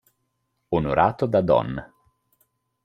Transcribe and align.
Onorato 0.79 1.27
da 1.37 1.41
Don. 1.51 1.79